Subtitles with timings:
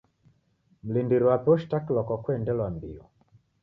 [0.83, 3.03] Mlindiri wape oshitakilwa kwa kuendelwa mbio.